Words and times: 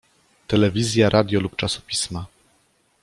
Telewizja, 0.47 1.09
radio 1.09 1.39
lub 1.39 1.55
czasopisma. 1.55 2.25